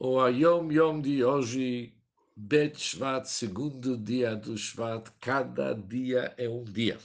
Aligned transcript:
O 0.00 0.20
Ayom 0.20 0.70
Yom 0.70 1.00
de 1.00 1.24
hoje, 1.24 1.92
Bet 2.36 2.78
Shvat, 2.78 3.26
segundo 3.26 3.96
dia 3.96 4.36
do 4.36 4.56
Shvat, 4.56 5.10
cada 5.20 5.74
dia 5.74 6.32
é 6.38 6.48
um 6.48 6.62
dia. 6.62 6.96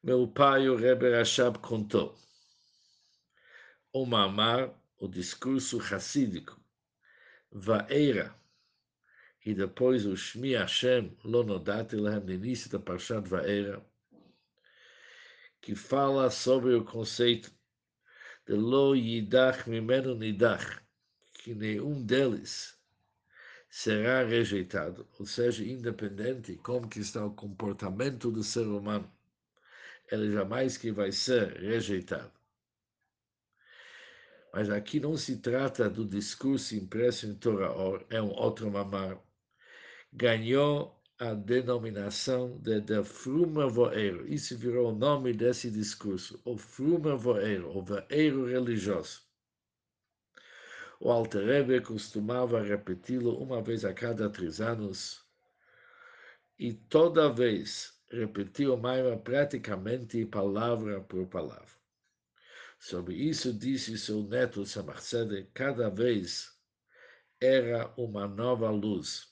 Meu 0.00 0.28
pai, 0.28 0.68
o 0.68 0.76
Rebbe 0.76 1.10
Rashab, 1.10 1.58
contou 1.58 2.16
o 3.92 4.06
mamar, 4.06 4.72
o 4.96 5.08
discurso 5.08 5.76
racídico, 5.76 6.60
Vaeira, 7.50 8.32
e 9.44 9.52
depois 9.52 10.06
o 10.06 10.16
Shmi 10.16 10.52
Hashem, 10.52 11.18
Lonodat 11.24 11.92
Elam, 11.92 12.20
no 12.20 12.32
início 12.32 12.70
da 12.70 12.78
Parshat 12.78 13.28
Vaeira, 13.28 13.84
que 15.60 15.74
fala 15.74 16.30
sobre 16.30 16.76
o 16.76 16.84
conceito 16.84 17.52
lo 18.48 18.94
yidach 18.94 19.66
mimeno 19.66 20.14
nidach, 20.14 20.82
que 21.32 21.54
nenhum 21.54 22.04
deles 22.04 22.78
será 23.68 24.22
rejeitado, 24.22 25.08
ou 25.18 25.24
seja, 25.24 25.64
independente 25.64 26.56
como 26.56 26.88
que 26.88 27.00
está 27.00 27.24
o 27.24 27.34
comportamento 27.34 28.30
do 28.30 28.42
ser 28.42 28.66
humano, 28.66 29.10
ele 30.10 30.30
jamais 30.30 30.76
que 30.76 30.92
vai 30.92 31.10
ser 31.10 31.56
rejeitado. 31.58 32.32
Mas 34.52 34.68
aqui 34.68 35.00
não 35.00 35.16
se 35.16 35.38
trata 35.38 35.88
do 35.88 36.04
discurso 36.04 36.74
impresso 36.76 37.26
em 37.26 37.34
Torah, 37.34 37.72
é 38.10 38.20
um 38.20 38.30
outro 38.30 38.70
mamar. 38.70 39.18
Ganhou 40.12 41.01
a 41.22 41.34
denominação 41.34 42.58
de, 42.58 42.80
de 42.80 43.04
Fruma 43.04 43.68
Voeiro. 43.68 44.26
Isso 44.26 44.58
virou 44.58 44.90
o 44.90 44.98
nome 44.98 45.32
desse 45.32 45.70
discurso, 45.70 46.40
o 46.44 46.58
Fruma 46.58 47.14
Voeiro, 47.14 47.70
o 47.78 47.80
Voeiro 47.80 48.46
religioso. 48.46 49.20
O 50.98 51.12
Alter 51.12 51.46
Rebbe 51.46 51.80
costumava 51.80 52.60
repeti-lo 52.60 53.40
uma 53.40 53.62
vez 53.62 53.84
a 53.84 53.94
cada 53.94 54.28
três 54.28 54.60
anos, 54.60 55.24
e 56.58 56.72
toda 56.74 57.32
vez 57.32 58.02
repetiu 58.10 58.76
Maima 58.76 59.16
praticamente 59.16 60.26
palavra 60.26 61.02
por 61.02 61.28
palavra. 61.28 61.70
Sobre 62.80 63.14
isso 63.14 63.52
disse 63.52 63.96
seu 63.96 64.24
neto 64.24 64.66
Samarcede, 64.66 65.48
cada 65.54 65.88
vez 65.88 66.50
era 67.40 67.94
uma 67.96 68.26
nova 68.26 68.68
luz 68.70 69.31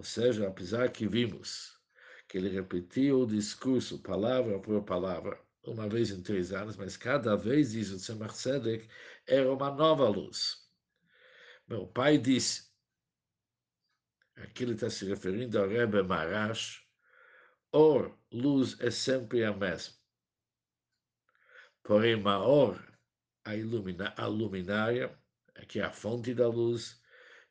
ou 0.00 0.04
seja, 0.04 0.48
apesar 0.48 0.90
que 0.90 1.06
vimos 1.06 1.78
que 2.26 2.38
ele 2.38 2.48
repetiu 2.48 3.20
o 3.20 3.26
discurso, 3.26 4.02
palavra 4.02 4.58
por 4.58 4.82
palavra, 4.82 5.38
uma 5.62 5.86
vez 5.90 6.10
em 6.10 6.22
três 6.22 6.52
anos, 6.52 6.74
mas 6.74 6.96
cada 6.96 7.36
vez, 7.36 7.72
diz 7.72 7.90
o 7.90 7.98
Tzemach 7.98 8.32
Tzedek, 8.32 8.88
era 9.26 9.52
uma 9.52 9.70
nova 9.70 10.08
luz. 10.08 10.66
Meu 11.68 11.86
pai 11.86 12.16
disse, 12.16 12.72
aqui 14.36 14.62
ele 14.62 14.72
está 14.72 14.88
se 14.88 15.04
referindo 15.04 15.58
ao 15.58 15.68
Rebbe 15.68 16.02
Marash, 16.02 16.82
or, 17.70 18.18
luz 18.32 18.80
é 18.80 18.90
sempre 18.90 19.44
a 19.44 19.52
mesma. 19.52 19.94
Porém, 21.82 22.16
Maor, 22.16 22.82
a, 23.44 23.54
ilumina, 23.54 24.14
a 24.16 24.26
luminária, 24.26 25.14
que 25.68 25.78
é 25.78 25.84
a 25.84 25.92
fonte 25.92 26.32
da 26.32 26.48
luz, 26.48 26.99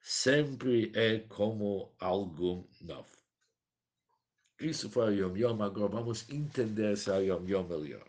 sempre 0.01 0.91
é 0.95 1.19
como 1.19 1.91
algo 1.99 2.67
novo. 2.81 3.17
Isso 4.59 4.89
foi 4.89 5.15
o 5.15 5.27
Yom 5.27 5.37
Yom, 5.37 5.61
agora 5.63 5.89
vamos 5.93 6.29
entender 6.29 6.93
esse 6.93 7.09
Yom 7.09 7.47
Yom 7.47 7.67
melhor. 7.67 8.05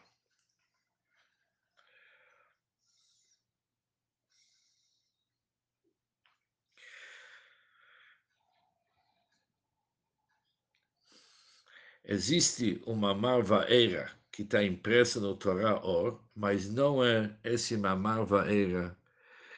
Existe 12.05 12.83
uma 12.87 13.15
marvaeira 13.15 14.11
que 14.33 14.43
está 14.43 14.65
impressa 14.65 15.21
no 15.21 15.37
Torá 15.37 15.81
Or, 15.85 16.21
mas 16.35 16.69
não 16.69 17.05
é 17.05 17.39
esse 17.45 17.77
marvaeira 17.77 18.99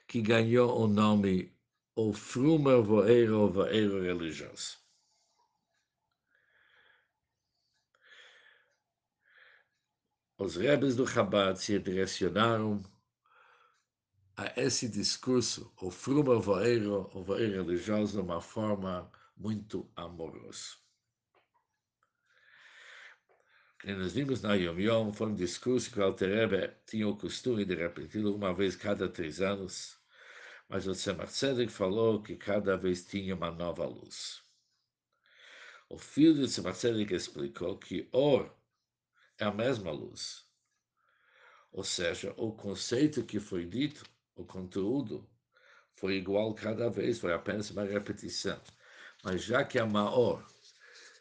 que 0.06 0.20
ganhou 0.20 0.78
o 0.78 0.86
nome 0.86 1.50
o 1.94 2.12
frumer 2.12 2.82
voeiro 2.82 3.48
voeiro 3.50 4.02
religioso. 4.02 4.78
Os 10.38 10.56
rebes 10.56 10.96
do 10.96 11.06
Chabad 11.06 11.56
se 11.58 11.78
direcionaram 11.78 12.82
a 14.36 14.60
esse 14.60 14.88
discurso, 14.88 15.72
o 15.80 15.90
frumer 15.90 16.40
voeiro, 16.40 17.10
o 17.14 17.22
voeiro 17.22 17.62
religioso, 17.62 18.14
de 18.14 18.22
uma 18.22 18.40
forma 18.40 19.10
muito 19.36 19.88
amorosa. 19.94 20.76
E 23.84 23.92
nós 23.92 24.14
vimos 24.14 24.40
na 24.40 24.54
Yom 24.54 24.78
Yom, 24.78 25.12
foi 25.12 25.26
um 25.28 25.34
discurso 25.34 25.90
que 25.90 26.00
o 26.00 26.04
Alter 26.04 26.28
Rebbe 26.28 26.74
tinha 26.86 27.06
o 27.06 27.16
costume 27.16 27.64
de 27.64 27.74
repetir 27.74 28.24
uma 28.24 28.54
vez 28.54 28.76
cada 28.76 29.08
três 29.08 29.40
anos, 29.40 30.01
mas 30.72 30.86
o 30.86 30.94
Tzemach 30.94 31.30
Tzedek 31.30 31.70
falou 31.70 32.22
que 32.22 32.34
cada 32.34 32.78
vez 32.78 33.04
tinha 33.04 33.34
uma 33.34 33.50
nova 33.50 33.84
luz. 33.84 34.40
O 35.86 35.98
filho 35.98 36.32
de 36.32 36.46
Tzemach 36.46 36.78
Tzedek 36.78 37.12
explicou 37.12 37.76
que 37.76 38.08
Or 38.10 38.50
é 39.36 39.44
a 39.44 39.52
mesma 39.52 39.90
luz. 39.90 40.46
Ou 41.72 41.84
seja, 41.84 42.32
o 42.38 42.52
conceito 42.54 43.22
que 43.22 43.38
foi 43.38 43.66
dito, 43.66 44.02
o 44.34 44.46
conteúdo, 44.46 45.28
foi 45.92 46.14
igual 46.14 46.54
cada 46.54 46.88
vez, 46.88 47.18
foi 47.18 47.34
apenas 47.34 47.70
uma 47.70 47.84
repetição. 47.84 48.58
Mas 49.22 49.44
já 49.44 49.62
que 49.64 49.78
a 49.78 49.84
Maor, 49.84 50.42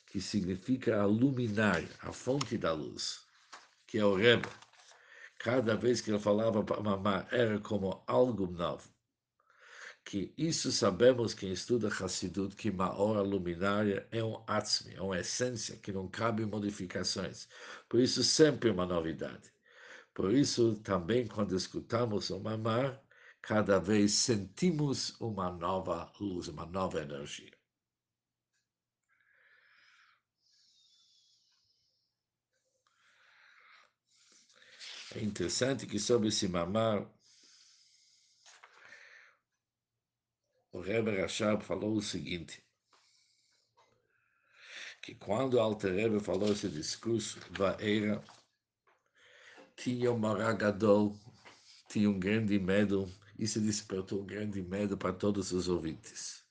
que 0.05 0.21
significa 0.21 1.01
a 1.01 1.05
luminária, 1.05 1.89
a 1.99 2.13
fonte 2.13 2.57
da 2.57 2.71
luz, 2.71 3.27
que 3.85 3.97
é 3.97 4.05
o 4.05 4.15
Rebbe, 4.15 4.47
cada 5.37 5.75
vez 5.75 5.99
que 5.99 6.09
ele 6.09 6.19
falava 6.19 6.63
para 6.63 6.81
mamar 6.81 7.27
era 7.33 7.59
como 7.59 8.01
algo 8.07 8.47
novo 8.47 8.89
que 10.03 10.33
isso 10.37 10.71
sabemos 10.71 11.33
quem 11.33 11.51
estuda 11.51 11.87
Hassidut, 11.87 12.55
que 12.55 12.71
Maor, 12.71 13.21
luminária, 13.23 14.07
é 14.11 14.23
um 14.23 14.43
Atzmi, 14.47 14.95
é 14.95 15.01
uma 15.01 15.19
essência 15.19 15.77
que 15.77 15.91
não 15.91 16.07
cabe 16.09 16.45
modificações. 16.45 17.47
Por 17.87 17.99
isso, 17.99 18.23
sempre 18.23 18.69
uma 18.69 18.85
novidade. 18.85 19.51
Por 20.13 20.33
isso, 20.33 20.75
também, 20.77 21.27
quando 21.27 21.55
escutamos 21.55 22.29
o 22.29 22.39
Mamar, 22.39 23.01
cada 23.41 23.79
vez 23.79 24.13
sentimos 24.13 25.19
uma 25.19 25.51
nova 25.51 26.11
luz, 26.19 26.47
uma 26.47 26.65
nova 26.65 27.01
energia. 27.01 27.51
É 35.15 35.21
interessante 35.21 35.85
que 35.85 35.99
sobre 35.99 36.29
esse 36.29 36.47
Mamar, 36.47 37.05
o 40.71 40.79
Rebbe 40.79 41.19
Rashab 41.19 41.63
falou 41.63 41.93
o 41.95 42.01
seguinte, 42.01 42.63
que 45.01 45.15
quando 45.15 45.59
Alter 45.59 45.93
Rebbe 45.93 46.19
falou 46.19 46.51
esse 46.51 46.69
discurso, 46.69 47.39
Vaera 47.51 48.23
tinha 49.75 50.11
um 50.11 50.17
Maragadol, 50.17 51.17
tinha 51.89 52.09
um 52.09 52.19
grande 52.19 52.59
medo, 52.59 53.11
isso 53.37 53.59
despertou 53.59 54.21
um 54.21 54.25
grande 54.25 54.61
medo 54.61 54.97
para 54.97 55.11
todos 55.11 55.51
os 55.51 55.67
ouvintes. 55.67 56.45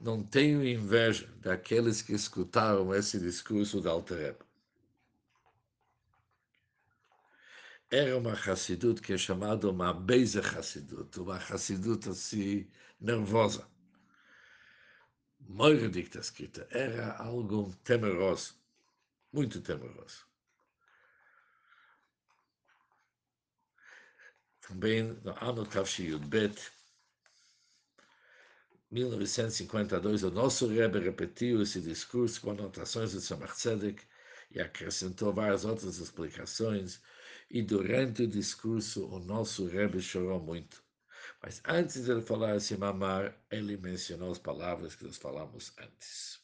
Não 0.00 0.22
tenho 0.22 0.66
inveja 0.66 1.26
daqueles 1.36 2.02
que 2.02 2.12
escutaram 2.12 2.94
esse 2.94 3.18
discurso 3.18 3.80
do 3.80 3.88
Alter 3.88 4.18
Rebbe. 4.18 4.49
Era 7.90 8.16
uma 8.16 8.32
Hassidut 8.32 9.02
que 9.02 9.12
é 9.12 9.18
chamada 9.18 9.68
uma 9.68 9.92
Beise 9.92 10.38
Hassidut, 10.38 11.18
uma 11.18 11.36
Hassidut 11.36 12.08
assim 12.08 12.68
nervosa. 13.00 13.68
Moiridik 15.40 16.08
está 16.08 16.20
escrita, 16.20 16.68
era 16.70 17.16
algo 17.16 17.74
temeroso, 17.82 18.54
muito 19.32 19.60
temeroso. 19.60 20.24
Também 24.60 25.02
no 25.24 25.34
ano 25.44 25.66
Tavshi 25.66 26.16
Bet, 26.18 26.70
1952, 28.92 30.22
o 30.22 30.30
nosso 30.30 30.68
Rebbe 30.68 31.00
repetiu 31.00 31.62
esse 31.62 31.80
discurso 31.80 32.40
com 32.40 32.50
anotações 32.50 33.12
de 33.12 33.20
Samar 33.20 33.54
Tzedek 33.54 34.04
e 34.50 34.60
acrescentou 34.60 35.32
várias 35.32 35.64
outras 35.64 35.98
explicações 35.98 37.00
e 37.50 37.62
durante 37.62 38.22
o 38.22 38.28
discurso, 38.28 39.06
o 39.08 39.18
nosso 39.18 39.66
Rebbe 39.66 40.00
chorou 40.00 40.40
muito. 40.40 40.82
Mas 41.42 41.60
antes 41.66 42.04
de 42.04 42.10
ele 42.10 42.22
falar 42.22 42.56
esse 42.56 42.76
mamar, 42.76 43.36
ele 43.50 43.76
mencionou 43.76 44.30
as 44.30 44.38
palavras 44.38 44.94
que 44.94 45.04
nós 45.04 45.16
falamos 45.16 45.72
antes. 45.78 46.40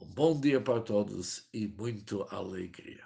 Um 0.00 0.06
bom 0.06 0.38
dia 0.38 0.60
para 0.60 0.80
todos 0.80 1.48
e 1.52 1.66
muito 1.66 2.22
alegria. 2.30 3.04